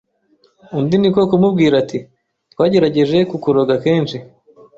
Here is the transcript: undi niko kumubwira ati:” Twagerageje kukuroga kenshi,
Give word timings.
undi 0.77 0.95
niko 0.99 1.21
kumubwira 1.31 1.75
ati:” 1.83 1.99
Twagerageje 2.51 3.17
kukuroga 3.31 3.73
kenshi, 3.83 4.17